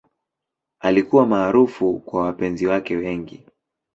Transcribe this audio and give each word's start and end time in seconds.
Alikuwa 0.79 1.25
maarufu 1.25 1.99
kwa 1.99 2.21
wapenzi 2.25 2.67
wake 2.67 2.95
wengi. 2.95 3.47